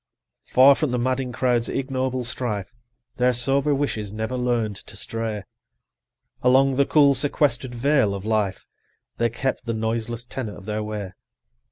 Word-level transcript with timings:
Far 0.45 0.73
from 0.73 0.89
the 0.89 0.97
madding 0.97 1.31
crowd's 1.31 1.69
ignoble 1.69 2.23
strife, 2.23 2.73
Their 3.17 3.33
sober 3.33 3.75
wishes 3.75 4.11
never 4.11 4.35
learn'd 4.35 4.77
to 4.77 4.97
stray; 4.97 5.43
Along 6.41 6.75
the 6.75 6.87
cool 6.87 7.13
sequester'd 7.13 7.75
vale 7.75 8.15
of 8.15 8.25
life 8.25 8.65
75 9.17 9.17
They 9.19 9.29
kept 9.29 9.65
the 9.67 9.75
noiseless 9.75 10.23
tenor 10.25 10.57
of 10.57 10.65
their 10.65 10.81
way. 10.81 11.11